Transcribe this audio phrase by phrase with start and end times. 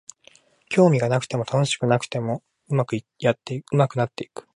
[0.69, 4.47] 興味がなくても楽しくなくても上手くなっていく